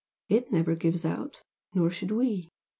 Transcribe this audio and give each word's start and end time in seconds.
It 0.29 0.51
never 0.51 0.73
gives 0.73 1.05
out, 1.05 1.43
nor 1.75 1.91
should 1.91 2.09
we. 2.09 2.49